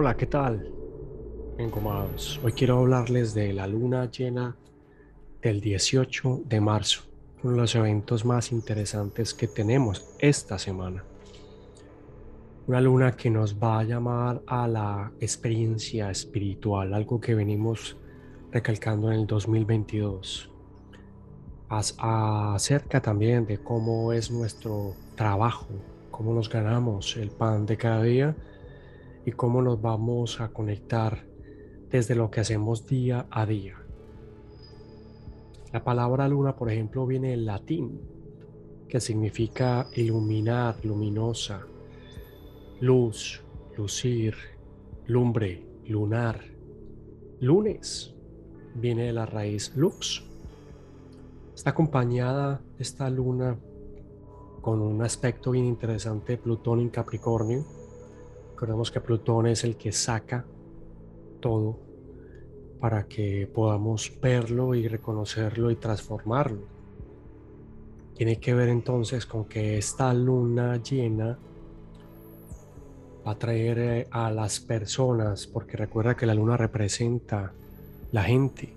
¿qué 0.00 0.24
tal? 0.24 0.66
Engomados. 1.58 2.40
Hoy 2.42 2.52
quiero 2.52 2.78
hablarles 2.78 3.34
de 3.34 3.52
la 3.52 3.66
luna 3.66 4.10
llena 4.10 4.56
del 5.42 5.60
18 5.60 6.40
de 6.46 6.58
marzo, 6.58 7.02
uno 7.42 7.52
de 7.52 7.60
los 7.60 7.74
eventos 7.74 8.24
más 8.24 8.50
interesantes 8.50 9.34
que 9.34 9.46
tenemos 9.46 10.16
esta 10.18 10.58
semana. 10.58 11.04
Una 12.66 12.80
luna 12.80 13.14
que 13.14 13.28
nos 13.28 13.62
va 13.62 13.80
a 13.80 13.84
llamar 13.84 14.40
a 14.46 14.66
la 14.66 15.12
experiencia 15.20 16.10
espiritual, 16.10 16.94
algo 16.94 17.20
que 17.20 17.34
venimos 17.34 17.94
recalcando 18.50 19.12
en 19.12 19.20
el 19.20 19.26
2022. 19.26 20.50
Acerca 21.68 23.02
también 23.02 23.44
de 23.44 23.58
cómo 23.58 24.14
es 24.14 24.30
nuestro 24.30 24.94
trabajo, 25.14 25.66
cómo 26.10 26.32
nos 26.32 26.48
ganamos 26.48 27.18
el 27.18 27.30
pan 27.30 27.66
de 27.66 27.76
cada 27.76 28.02
día 28.02 28.34
y 29.24 29.32
cómo 29.32 29.62
nos 29.62 29.80
vamos 29.80 30.40
a 30.40 30.48
conectar 30.48 31.24
desde 31.90 32.14
lo 32.14 32.30
que 32.30 32.40
hacemos 32.40 32.86
día 32.86 33.26
a 33.30 33.46
día. 33.46 33.76
La 35.72 35.84
palabra 35.84 36.28
luna, 36.28 36.56
por 36.56 36.70
ejemplo, 36.70 37.06
viene 37.06 37.30
del 37.30 37.46
latín, 37.46 38.00
que 38.88 39.00
significa 39.00 39.86
iluminar, 39.94 40.84
luminosa, 40.84 41.64
luz, 42.80 43.42
lucir, 43.76 44.34
lumbre, 45.06 45.64
lunar. 45.86 46.40
Lunes 47.40 48.14
viene 48.74 49.04
de 49.04 49.12
la 49.12 49.26
raíz 49.26 49.74
lux. 49.76 50.24
Está 51.54 51.70
acompañada 51.70 52.62
esta 52.78 53.08
luna 53.10 53.56
con 54.60 54.80
un 54.80 55.02
aspecto 55.02 55.52
bien 55.52 55.66
interesante 55.66 56.32
de 56.32 56.38
Plutón 56.38 56.80
en 56.80 56.88
Capricornio 56.88 57.79
Recordemos 58.60 58.90
que 58.90 59.00
Plutón 59.00 59.46
es 59.46 59.64
el 59.64 59.76
que 59.78 59.90
saca 59.90 60.44
todo 61.40 61.78
para 62.78 63.04
que 63.04 63.46
podamos 63.46 64.12
verlo 64.20 64.74
y 64.74 64.86
reconocerlo 64.86 65.70
y 65.70 65.76
transformarlo. 65.76 66.66
Tiene 68.14 68.38
que 68.38 68.52
ver 68.52 68.68
entonces 68.68 69.24
con 69.24 69.46
que 69.46 69.78
esta 69.78 70.12
luna 70.12 70.76
llena 70.76 71.38
va 73.26 73.30
a 73.30 73.38
traer 73.38 73.78
eh, 73.78 74.08
a 74.10 74.30
las 74.30 74.60
personas, 74.60 75.46
porque 75.46 75.78
recuerda 75.78 76.14
que 76.14 76.26
la 76.26 76.34
luna 76.34 76.58
representa 76.58 77.54
la 78.12 78.24
gente. 78.24 78.76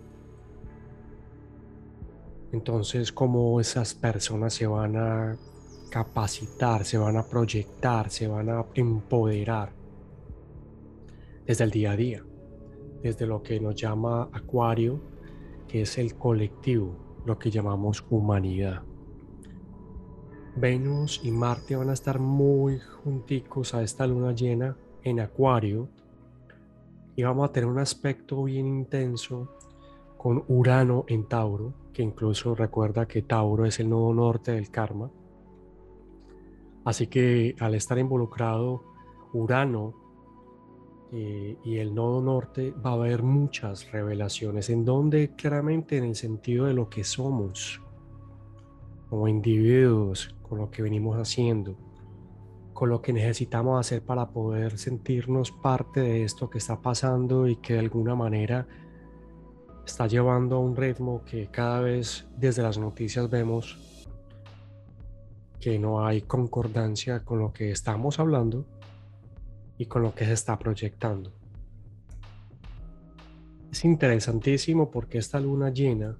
Entonces, 2.54 3.12
cómo 3.12 3.60
esas 3.60 3.94
personas 3.94 4.54
se 4.54 4.66
van 4.66 4.96
a 4.96 5.38
capacitar, 5.94 6.86
se 6.86 6.98
van 6.98 7.18
a 7.18 7.24
proyectar, 7.24 8.10
se 8.10 8.28
van 8.28 8.50
a 8.50 8.66
empoderar 8.74 9.74
desde 11.46 11.66
el 11.66 11.70
día 11.70 11.92
a 11.92 11.96
día, 11.96 12.24
desde 13.04 13.28
lo 13.28 13.44
que 13.44 13.60
nos 13.60 13.76
llama 13.76 14.28
Acuario, 14.34 15.00
que 15.68 15.84
es 15.84 16.00
el 16.00 16.16
colectivo, 16.16 16.96
lo 17.28 17.38
que 17.38 17.52
llamamos 17.52 18.04
humanidad. 18.10 18.82
Venus 20.56 21.22
y 21.24 21.30
Marte 21.30 21.76
van 21.76 21.92
a 21.92 21.94
estar 21.94 22.18
muy 22.18 22.80
junticos 22.80 23.76
a 23.76 23.84
esta 23.84 24.08
luna 24.08 24.32
llena 24.32 24.76
en 25.04 25.20
Acuario 25.20 25.90
y 27.16 27.22
vamos 27.22 27.48
a 27.48 27.54
tener 27.54 27.70
un 27.70 27.78
aspecto 27.78 28.46
bien 28.46 28.66
intenso 28.66 29.58
con 30.18 30.44
Urano 30.48 31.06
en 31.08 31.26
Tauro, 31.26 31.72
que 31.94 32.02
incluso 32.02 32.56
recuerda 32.56 33.08
que 33.08 33.22
Tauro 33.22 33.68
es 33.68 33.80
el 33.80 33.92
nodo 33.92 34.12
norte 34.12 34.54
del 34.54 34.72
karma 34.72 35.12
Así 36.86 37.08
que 37.08 37.56
al 37.60 37.76
estar 37.76 37.98
involucrado 37.98 38.84
Urano 39.34 39.94
eh, 41.12 41.58
y 41.64 41.78
el 41.78 41.94
nodo 41.94 42.22
norte 42.22 42.72
va 42.72 42.92
a 42.92 42.94
haber 42.94 43.24
muchas 43.24 43.92
revelaciones 43.92 44.70
en 44.70 44.84
donde 44.84 45.36
claramente 45.36 45.98
en 45.98 46.06
el 46.06 46.16
sentido 46.16 46.66
de 46.66 46.74
lo 46.74 46.90
que 46.90 47.04
somos 47.04 47.82
como 49.10 49.28
individuos, 49.28 50.36
con 50.42 50.58
lo 50.58 50.72
que 50.72 50.82
venimos 50.82 51.16
haciendo, 51.18 51.78
con 52.74 52.90
lo 52.90 53.02
que 53.02 53.14
necesitamos 53.14 53.80
hacer 53.80 54.02
para 54.02 54.32
poder 54.32 54.80
sentirnos 54.80 55.52
parte 55.52 56.00
de 56.00 56.24
esto 56.24 56.50
que 56.50 56.58
está 56.58 56.82
pasando 56.82 57.48
y 57.48 57.58
que 57.58 57.74
de 57.74 57.80
alguna 57.80 58.16
manera 58.16 58.68
está 59.86 60.08
llevando 60.08 60.56
a 60.56 60.60
un 60.60 60.76
ritmo 60.76 61.24
que 61.26 61.48
cada 61.52 61.82
vez 61.82 62.28
desde 62.38 62.64
las 62.64 62.80
noticias 62.80 63.30
vemos 63.30 63.93
que 65.64 65.80
no 65.80 66.06
hay 66.06 66.24
concordancia 66.24 67.24
con 67.24 67.40
lo 67.40 67.54
que 67.54 67.72
estamos 67.72 68.20
hablando 68.20 68.66
y 69.78 69.86
con 69.86 70.02
lo 70.02 70.14
que 70.14 70.26
se 70.26 70.34
está 70.34 70.60
proyectando. 70.60 71.32
Es 73.72 73.86
interesantísimo 73.86 74.92
porque 74.92 75.20
esta 75.20 75.40
luna 75.40 75.70
llena 75.70 76.18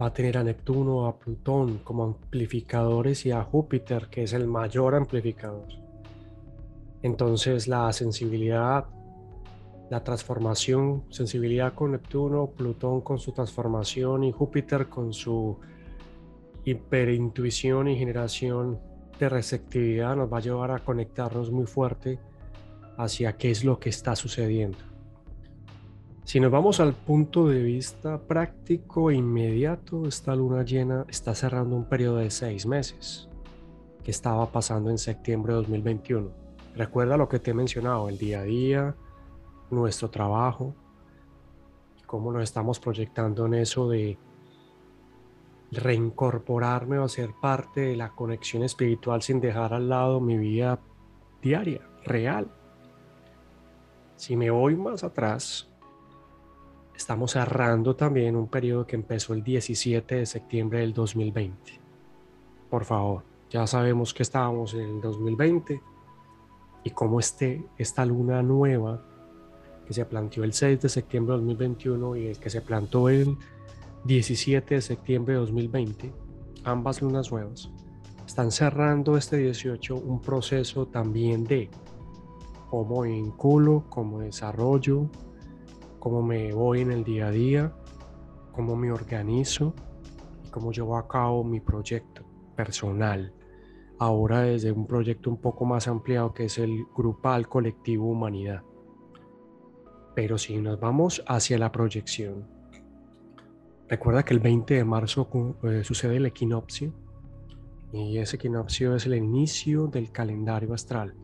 va 0.00 0.06
a 0.06 0.12
tener 0.12 0.38
a 0.38 0.44
Neptuno, 0.44 1.08
a 1.08 1.18
Plutón 1.18 1.78
como 1.78 2.04
amplificadores 2.04 3.26
y 3.26 3.32
a 3.32 3.42
Júpiter, 3.42 4.06
que 4.08 4.22
es 4.22 4.34
el 4.34 4.46
mayor 4.46 4.94
amplificador. 4.94 5.66
Entonces 7.02 7.66
la 7.66 7.92
sensibilidad, 7.92 8.86
la 9.90 10.04
transformación, 10.04 11.02
sensibilidad 11.10 11.74
con 11.74 11.90
Neptuno, 11.90 12.52
Plutón 12.56 13.00
con 13.00 13.18
su 13.18 13.32
transformación 13.32 14.22
y 14.22 14.30
Júpiter 14.30 14.88
con 14.88 15.12
su 15.12 15.58
hiperintuición 16.64 17.88
y 17.88 17.96
generación 17.96 18.80
de 19.18 19.28
receptividad 19.28 20.16
nos 20.16 20.32
va 20.32 20.38
a 20.38 20.42
llevar 20.42 20.70
a 20.70 20.78
conectarnos 20.78 21.50
muy 21.50 21.66
fuerte 21.66 22.18
hacia 22.96 23.36
qué 23.36 23.50
es 23.50 23.64
lo 23.64 23.78
que 23.78 23.88
está 23.88 24.16
sucediendo. 24.16 24.78
Si 26.24 26.40
nos 26.40 26.50
vamos 26.50 26.78
al 26.78 26.92
punto 26.92 27.48
de 27.48 27.62
vista 27.62 28.20
práctico 28.20 29.10
e 29.10 29.14
inmediato, 29.14 30.06
esta 30.06 30.36
luna 30.36 30.62
llena 30.62 31.06
está 31.08 31.34
cerrando 31.34 31.74
un 31.74 31.88
periodo 31.88 32.18
de 32.18 32.30
seis 32.30 32.66
meses 32.66 33.28
que 34.04 34.10
estaba 34.10 34.52
pasando 34.52 34.90
en 34.90 34.98
septiembre 34.98 35.54
de 35.54 35.60
2021. 35.60 36.30
Recuerda 36.76 37.16
lo 37.16 37.28
que 37.28 37.38
te 37.38 37.52
he 37.52 37.54
mencionado, 37.54 38.08
el 38.10 38.18
día 38.18 38.40
a 38.40 38.44
día, 38.44 38.96
nuestro 39.70 40.10
trabajo, 40.10 40.74
cómo 42.06 42.32
nos 42.32 42.42
estamos 42.42 42.78
proyectando 42.78 43.46
en 43.46 43.54
eso 43.54 43.88
de 43.88 44.18
reincorporarme 45.70 46.98
o 46.98 47.08
ser 47.08 47.32
parte 47.40 47.80
de 47.80 47.96
la 47.96 48.10
conexión 48.10 48.62
espiritual 48.62 49.22
sin 49.22 49.40
dejar 49.40 49.74
al 49.74 49.88
lado 49.88 50.20
mi 50.20 50.38
vida 50.38 50.80
diaria, 51.42 51.82
real. 52.04 52.48
Si 54.16 54.36
me 54.36 54.50
voy 54.50 54.76
más 54.76 55.04
atrás, 55.04 55.68
estamos 56.96 57.32
cerrando 57.32 57.94
también 57.94 58.34
un 58.34 58.48
periodo 58.48 58.86
que 58.86 58.96
empezó 58.96 59.34
el 59.34 59.44
17 59.44 60.16
de 60.16 60.26
septiembre 60.26 60.80
del 60.80 60.92
2020. 60.92 61.80
Por 62.70 62.84
favor, 62.84 63.22
ya 63.50 63.66
sabemos 63.66 64.12
que 64.12 64.22
estábamos 64.22 64.74
en 64.74 64.80
el 64.80 65.00
2020 65.00 65.80
y 66.84 66.90
cómo 66.90 67.20
este, 67.20 67.64
esta 67.76 68.04
luna 68.04 68.42
nueva 68.42 69.02
que 69.86 69.94
se 69.94 70.04
planteó 70.04 70.44
el 70.44 70.52
6 70.52 70.80
de 70.82 70.88
septiembre 70.88 71.32
de 71.32 71.38
2021 71.38 72.16
y 72.16 72.26
el 72.26 72.38
que 72.38 72.50
se 72.50 72.60
plantó 72.60 73.08
el 73.08 73.38
17 74.08 74.76
de 74.76 74.80
septiembre 74.80 75.34
de 75.34 75.40
2020, 75.40 76.14
ambas 76.64 77.02
lunas 77.02 77.30
nuevas, 77.30 77.70
están 78.26 78.50
cerrando 78.50 79.18
este 79.18 79.36
18 79.36 79.96
un 79.96 80.22
proceso 80.22 80.86
también 80.88 81.44
de 81.44 81.68
cómo 82.70 83.02
vinculo, 83.02 83.84
cómo 83.90 84.20
desarrollo, 84.20 85.10
cómo 85.98 86.22
me 86.22 86.54
voy 86.54 86.80
en 86.80 86.90
el 86.90 87.04
día 87.04 87.26
a 87.26 87.30
día, 87.30 87.76
cómo 88.52 88.76
me 88.76 88.90
organizo 88.90 89.74
y 90.42 90.48
cómo 90.48 90.72
llevo 90.72 90.96
a 90.96 91.06
cabo 91.06 91.44
mi 91.44 91.60
proyecto 91.60 92.24
personal. 92.56 93.34
Ahora 93.98 94.40
desde 94.40 94.72
un 94.72 94.86
proyecto 94.86 95.28
un 95.28 95.38
poco 95.38 95.66
más 95.66 95.86
ampliado 95.86 96.32
que 96.32 96.46
es 96.46 96.56
el 96.56 96.86
grupal 96.96 97.46
colectivo 97.46 98.08
humanidad. 98.08 98.62
Pero 100.14 100.38
si 100.38 100.56
nos 100.56 100.80
vamos 100.80 101.22
hacia 101.26 101.58
la 101.58 101.70
proyección, 101.70 102.57
Recuerda 103.88 104.22
que 104.22 104.34
el 104.34 104.40
20 104.40 104.74
de 104.74 104.84
marzo 104.84 105.56
eh, 105.62 105.82
sucede 105.82 106.16
el 106.16 106.26
equinoccio 106.26 106.92
y 107.90 108.18
ese 108.18 108.36
equinoccio 108.36 108.94
es 108.94 109.06
el 109.06 109.14
inicio 109.14 109.86
del 109.86 110.12
calendario 110.12 110.74
astral. 110.74 111.14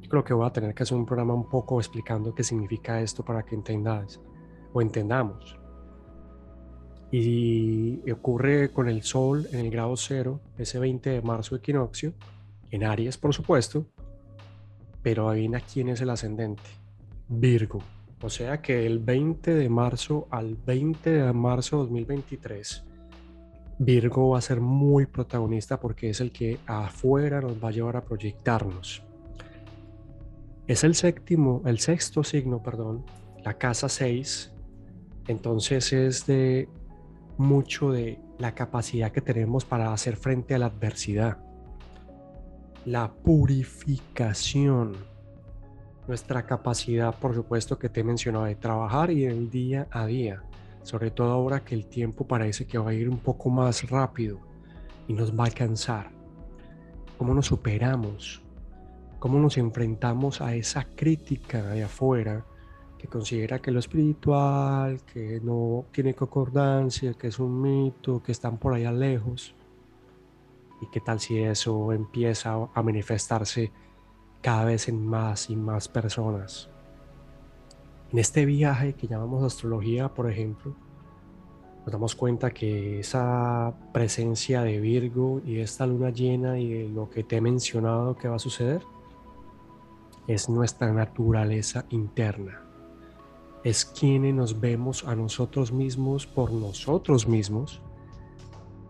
Yo 0.00 0.08
creo 0.08 0.22
que 0.22 0.32
voy 0.32 0.46
a 0.46 0.52
tener 0.52 0.74
que 0.74 0.84
hacer 0.84 0.96
un 0.96 1.04
programa 1.04 1.34
un 1.34 1.48
poco 1.48 1.80
explicando 1.80 2.34
qué 2.34 2.44
significa 2.44 3.00
esto 3.00 3.24
para 3.24 3.42
que 3.42 3.56
entendáis 3.56 4.20
o 4.72 4.80
entendamos. 4.80 5.58
Y 7.10 8.08
ocurre 8.10 8.70
con 8.70 8.88
el 8.88 9.02
Sol 9.02 9.48
en 9.50 9.58
el 9.58 9.70
grado 9.70 9.96
cero, 9.96 10.40
ese 10.58 10.78
20 10.78 11.10
de 11.10 11.20
marzo 11.20 11.56
equinoccio, 11.56 12.14
en 12.70 12.84
Aries 12.84 13.18
por 13.18 13.34
supuesto, 13.34 13.86
pero 15.02 15.28
adivina 15.28 15.60
quién 15.60 15.88
es 15.88 16.00
el 16.00 16.10
ascendente, 16.10 16.62
Virgo. 17.28 17.80
O 18.22 18.30
sea 18.30 18.62
que 18.62 18.86
el 18.86 19.00
20 19.00 19.54
de 19.54 19.68
marzo 19.68 20.28
al 20.30 20.54
20 20.54 21.10
de 21.10 21.32
marzo 21.32 21.78
de 21.78 21.82
2023, 21.82 22.84
Virgo 23.78 24.30
va 24.30 24.38
a 24.38 24.40
ser 24.40 24.60
muy 24.60 25.06
protagonista 25.06 25.80
porque 25.80 26.10
es 26.10 26.20
el 26.20 26.30
que 26.30 26.58
afuera 26.66 27.40
nos 27.40 27.62
va 27.62 27.68
a 27.68 27.72
llevar 27.72 27.96
a 27.96 28.04
proyectarnos. 28.04 29.02
Es 30.68 30.84
el 30.84 30.94
séptimo, 30.94 31.62
el 31.66 31.80
sexto 31.80 32.22
signo, 32.22 32.62
perdón, 32.62 33.04
la 33.44 33.58
casa 33.58 33.88
6. 33.88 34.52
Entonces 35.26 35.92
es 35.92 36.26
de 36.26 36.68
mucho 37.38 37.90
de 37.90 38.20
la 38.38 38.54
capacidad 38.54 39.10
que 39.10 39.20
tenemos 39.20 39.64
para 39.64 39.92
hacer 39.92 40.16
frente 40.16 40.54
a 40.54 40.58
la 40.58 40.66
adversidad. 40.66 41.38
La 42.84 43.12
purificación. 43.12 45.11
Nuestra 46.08 46.44
capacidad, 46.44 47.14
por 47.14 47.34
supuesto, 47.34 47.78
que 47.78 47.88
te 47.88 48.00
he 48.00 48.04
mencionado 48.04 48.44
de 48.44 48.56
trabajar 48.56 49.10
y 49.10 49.24
el 49.24 49.50
día 49.50 49.86
a 49.90 50.06
día. 50.06 50.42
Sobre 50.82 51.10
todo 51.10 51.30
ahora 51.30 51.64
que 51.64 51.74
el 51.76 51.86
tiempo 51.86 52.26
parece 52.26 52.66
que 52.66 52.78
va 52.78 52.90
a 52.90 52.94
ir 52.94 53.08
un 53.08 53.18
poco 53.18 53.50
más 53.50 53.88
rápido 53.88 54.40
y 55.06 55.12
nos 55.12 55.32
va 55.38 55.44
a 55.44 55.46
alcanzar. 55.46 56.10
¿Cómo 57.18 57.34
nos 57.34 57.46
superamos? 57.46 58.42
¿Cómo 59.20 59.38
nos 59.38 59.56
enfrentamos 59.58 60.40
a 60.40 60.56
esa 60.56 60.84
crítica 60.96 61.62
de 61.62 61.84
afuera 61.84 62.44
que 63.02 63.08
considera 63.08 63.58
que 63.60 63.72
lo 63.72 63.80
espiritual, 63.80 65.00
que 65.02 65.40
no 65.42 65.86
tiene 65.90 66.14
concordancia, 66.14 67.14
que 67.14 67.26
es 67.26 67.40
un 67.40 67.60
mito, 67.60 68.22
que 68.22 68.30
están 68.30 68.58
por 68.58 68.74
allá 68.74 68.92
lejos. 68.92 69.56
¿Y 70.80 70.86
qué 70.92 71.00
tal 71.00 71.18
si 71.18 71.36
eso 71.38 71.92
empieza 71.92 72.54
a 72.72 72.82
manifestarse 72.82 73.72
cada 74.42 74.64
vez 74.64 74.88
en 74.88 75.06
más 75.06 75.48
y 75.48 75.56
más 75.56 75.88
personas? 75.88 76.68
En 78.12 78.18
este 78.18 78.44
viaje 78.44 78.92
que 78.92 79.06
llamamos 79.06 79.42
astrología, 79.42 80.08
por 80.08 80.30
ejemplo, 80.30 80.74
nos 81.84 81.92
damos 81.92 82.14
cuenta 82.14 82.50
que 82.50 83.00
esa 83.00 83.72
presencia 83.94 84.62
de 84.62 84.78
Virgo 84.78 85.40
y 85.46 85.60
esta 85.60 85.86
luna 85.86 86.10
llena 86.10 86.58
y 86.58 86.88
lo 86.88 87.08
que 87.08 87.24
te 87.24 87.38
he 87.38 87.40
mencionado 87.40 88.16
que 88.16 88.28
va 88.28 88.36
a 88.36 88.38
suceder 88.38 88.82
es 90.26 90.50
nuestra 90.50 90.92
naturaleza 90.92 91.86
interna 91.88 92.62
es 93.64 93.84
quienes 93.84 94.34
nos 94.34 94.60
vemos 94.60 95.04
a 95.06 95.14
nosotros 95.14 95.72
mismos 95.72 96.26
por 96.26 96.52
nosotros 96.52 97.28
mismos, 97.28 97.80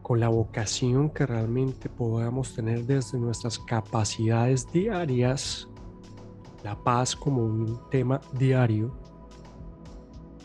con 0.03 0.19
la 0.19 0.29
vocación 0.29 1.11
que 1.11 1.27
realmente 1.27 1.89
podamos 1.89 2.55
tener 2.55 2.85
desde 2.85 3.19
nuestras 3.19 3.59
capacidades 3.59 4.71
diarias, 4.73 5.69
la 6.65 6.77
paz 6.83 7.15
como 7.15 7.45
un 7.45 7.79
tema 7.91 8.21
diario, 8.39 8.97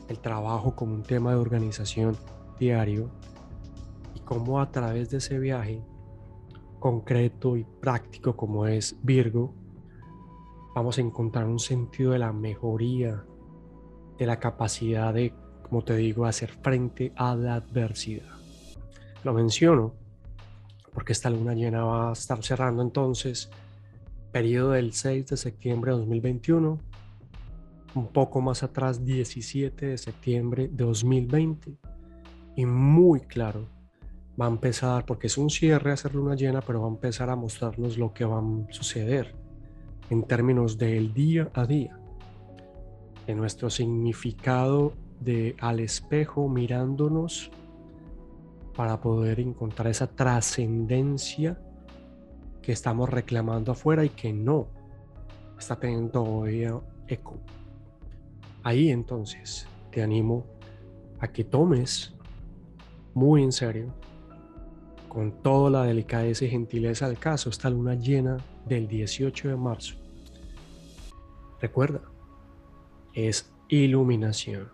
el 0.07 0.19
trabajo 0.19 0.75
como 0.75 0.94
un 0.94 1.04
tema 1.04 1.31
de 1.31 1.38
organización 1.38 2.15
diario, 2.59 3.09
y 4.15 4.19
cómo 4.21 4.62
a 4.62 4.71
través 4.71 5.09
de 5.09 5.18
ese 5.18 5.39
viaje 5.39 5.83
concreto 6.80 7.57
y 7.57 7.63
práctico 7.63 8.36
como 8.36 8.68
es 8.68 8.98
Virgo, 9.01 9.54
vamos 10.75 10.98
a 11.00 11.01
encontrar 11.01 11.45
un 11.45 11.59
sentido 11.59 12.12
de 12.12 12.19
la 12.19 12.31
mejoría 12.31 13.25
de 14.18 14.25
la 14.25 14.39
capacidad 14.39 15.13
de, 15.13 15.33
como 15.63 15.83
te 15.83 15.95
digo, 15.95 16.25
hacer 16.25 16.51
frente 16.51 17.12
a 17.15 17.36
la 17.36 17.56
adversidad. 17.56 18.36
Lo 19.23 19.33
menciono 19.33 19.93
porque 20.93 21.13
esta 21.13 21.29
luna 21.29 21.53
llena 21.53 21.83
va 21.83 22.09
a 22.09 22.13
estar 22.13 22.43
cerrando 22.43 22.81
entonces 22.81 23.51
periodo 24.31 24.71
del 24.71 24.93
6 24.93 25.27
de 25.27 25.37
septiembre 25.37 25.91
de 25.91 25.97
2021, 25.99 26.79
un 27.93 28.07
poco 28.07 28.41
más 28.41 28.63
atrás 28.63 29.05
17 29.05 29.85
de 29.85 29.97
septiembre 29.97 30.67
de 30.67 30.83
2020 30.83 31.77
y 32.55 32.65
muy 32.65 33.21
claro 33.21 33.67
va 34.39 34.45
a 34.45 34.49
empezar, 34.49 35.05
porque 35.05 35.27
es 35.27 35.37
un 35.37 35.49
cierre 35.49 35.91
hacer 35.91 36.15
luna 36.15 36.35
llena, 36.35 36.61
pero 36.61 36.81
va 36.81 36.87
a 36.87 36.91
empezar 36.91 37.29
a 37.29 37.35
mostrarnos 37.35 37.97
lo 37.97 38.13
que 38.13 38.25
va 38.25 38.39
a 38.39 38.73
suceder 38.73 39.35
en 40.09 40.23
términos 40.23 40.77
del 40.77 41.13
día 41.13 41.49
a 41.53 41.65
día. 41.65 41.97
De 43.25 43.35
nuestro 43.35 43.69
significado 43.69 44.93
de 45.19 45.55
al 45.59 45.79
espejo 45.79 46.47
mirándonos 46.49 47.51
para 48.77 49.01
poder 49.01 49.39
encontrar 49.39 49.88
esa 49.88 50.06
trascendencia 50.06 51.59
que 52.62 52.71
estamos 52.71 53.09
reclamando 53.09 53.71
afuera 53.71 54.06
y 54.06 54.09
que 54.09 54.31
no 54.31 54.68
está 55.57 55.79
teniendo 55.79 56.12
todavía 56.12 56.79
eco. 57.07 57.39
Ahí 58.62 58.91
entonces 58.91 59.68
te 59.89 60.03
animo 60.03 60.45
a 61.19 61.27
que 61.27 61.44
tomes 61.44 62.13
muy 63.15 63.41
en 63.41 63.51
serio, 63.51 63.91
con 65.09 65.41
toda 65.41 65.71
la 65.71 65.83
delicadeza 65.83 66.45
y 66.45 66.50
gentileza 66.50 67.07
del 67.07 67.18
caso, 67.18 67.50
esta 67.50 67.71
luna 67.71 67.95
llena 67.95 68.38
del 68.63 68.88
18 68.88 69.50
de 69.50 69.56
marzo. 69.56 69.95
Recuerda, 71.59 72.01
es 73.15 73.51
iluminación, 73.69 74.69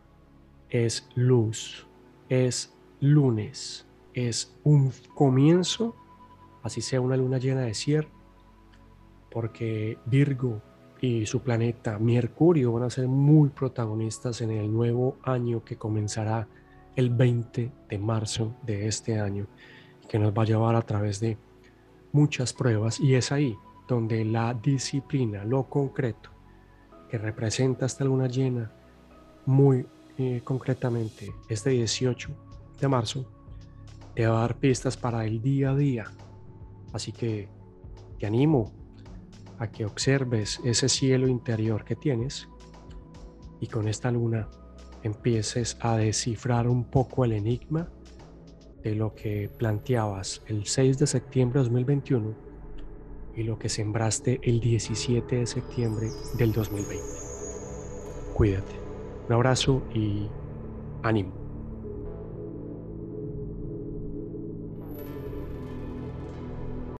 es 0.67 1.07
luz, 1.15 1.87
es 2.27 2.73
lunes, 2.99 3.85
es 4.13 4.55
un 4.63 4.91
comienzo, 5.15 5.95
así 6.61 6.81
sea 6.81 7.01
una 7.01 7.17
luna 7.17 7.37
llena 7.37 7.61
de 7.61 7.73
cierre, 7.73 8.09
porque 9.31 9.97
Virgo 10.05 10.61
y 11.01 11.25
su 11.25 11.41
planeta 11.41 11.99
Mercurio 11.99 12.71
van 12.71 12.83
a 12.83 12.89
ser 12.89 13.07
muy 13.07 13.49
protagonistas 13.49 14.41
en 14.41 14.51
el 14.51 14.71
nuevo 14.71 15.17
año 15.23 15.63
que 15.63 15.75
comenzará 15.75 16.47
el 16.95 17.09
20 17.09 17.71
de 17.89 17.97
marzo 17.97 18.55
de 18.63 18.87
este 18.87 19.19
año, 19.19 19.47
que 20.07 20.19
nos 20.19 20.31
va 20.31 20.43
a 20.43 20.45
llevar 20.45 20.75
a 20.75 20.81
través 20.81 21.19
de 21.19 21.37
muchas 22.11 22.53
pruebas. 22.53 22.99
Y 22.99 23.15
es 23.15 23.31
ahí 23.31 23.57
donde 23.87 24.23
la 24.23 24.53
disciplina, 24.53 25.43
lo 25.43 25.63
concreto, 25.63 26.29
que 27.09 27.17
representa 27.17 27.85
esta 27.85 28.05
luna 28.05 28.27
llena 28.27 28.71
muy 29.45 29.85
eh, 30.17 30.41
concretamente 30.43 31.33
este 31.49 31.71
18 31.71 32.29
de 32.79 32.87
marzo, 32.87 33.25
te 34.15 34.27
va 34.27 34.37
a 34.37 34.41
dar 34.41 34.59
pistas 34.59 34.97
para 34.97 35.25
el 35.25 35.41
día 35.41 35.71
a 35.71 35.75
día. 35.75 36.05
Así 36.93 37.11
que 37.11 37.49
te 38.19 38.27
animo 38.27 38.71
a 39.59 39.71
que 39.71 39.85
observes 39.85 40.59
ese 40.63 40.89
cielo 40.89 41.27
interior 41.27 41.83
que 41.83 41.95
tienes 41.95 42.47
y 43.59 43.67
con 43.67 43.87
esta 43.87 44.11
luna 44.11 44.49
empieces 45.03 45.77
a 45.81 45.97
descifrar 45.97 46.67
un 46.67 46.85
poco 46.85 47.25
el 47.25 47.33
enigma 47.33 47.89
de 48.83 48.95
lo 48.95 49.15
que 49.15 49.49
planteabas 49.57 50.41
el 50.47 50.65
6 50.65 50.99
de 50.99 51.07
septiembre 51.07 51.59
de 51.59 51.65
2021 51.65 52.33
y 53.35 53.43
lo 53.43 53.57
que 53.57 53.69
sembraste 53.69 54.39
el 54.43 54.59
17 54.59 55.37
de 55.37 55.45
septiembre 55.47 56.09
del 56.37 56.51
2020. 56.51 57.03
Cuídate. 58.33 58.75
Un 59.27 59.33
abrazo 59.33 59.81
y 59.93 60.27
ánimo. 61.01 61.42